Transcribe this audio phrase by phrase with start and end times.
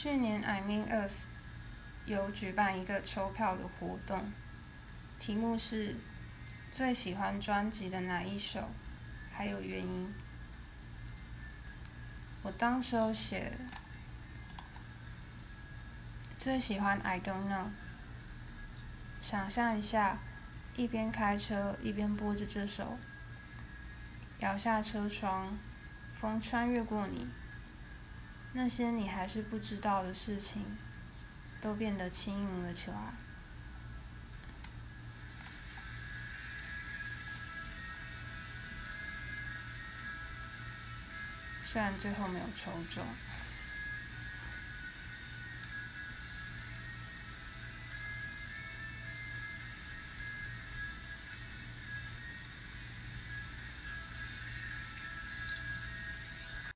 [0.00, 1.26] 去年 I Mean Us
[2.06, 4.32] 有举办一个抽票的活动，
[5.18, 5.96] 题目是
[6.70, 8.70] 最喜欢专辑的哪一首，
[9.32, 10.14] 还有原因。
[12.44, 13.50] 我当时候写
[16.38, 17.66] 最喜欢 I Don't Know。
[19.20, 20.16] 想象一下，
[20.76, 22.96] 一边开车一边播着这首，
[24.38, 25.58] 摇下车窗，
[26.20, 27.26] 风穿越过你。
[28.52, 30.64] 那些你还是不知道的事情，
[31.60, 32.96] 都变得轻盈了起来。
[41.64, 43.04] 虽然最后没有抽中。